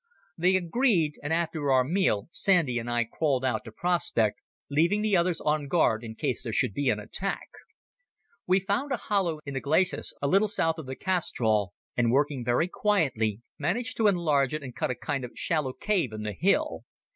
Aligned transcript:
They 0.35 0.55
agreed, 0.55 1.19
and 1.21 1.31
after 1.31 1.71
our 1.71 1.83
meal 1.83 2.27
Sandy 2.31 2.79
and 2.79 2.89
I 2.89 3.03
crawled 3.03 3.45
out 3.45 3.63
to 3.65 3.71
prospect, 3.71 4.41
leaving 4.67 5.03
the 5.03 5.15
others 5.15 5.39
on 5.39 5.67
guard 5.67 6.03
in 6.03 6.15
case 6.15 6.41
there 6.41 6.51
should 6.51 6.73
be 6.73 6.89
an 6.89 6.99
attack. 6.99 7.47
We 8.47 8.59
found 8.61 8.91
a 8.91 8.97
hollow 8.97 9.39
in 9.45 9.53
the 9.53 9.61
glacis 9.61 10.11
a 10.19 10.27
little 10.27 10.47
south 10.47 10.79
of 10.79 10.87
the 10.87 10.95
castrol, 10.95 11.73
and, 11.95 12.11
working 12.11 12.43
very 12.43 12.67
quietly, 12.67 13.41
managed 13.59 13.95
to 13.97 14.07
enlarge 14.07 14.55
it 14.55 14.63
and 14.63 14.75
cut 14.75 14.89
a 14.89 14.95
kind 14.95 15.23
of 15.23 15.33
shallow 15.37 15.71
cave 15.71 16.13
in 16.13 16.23
the 16.23 16.33
hill. 16.33 16.83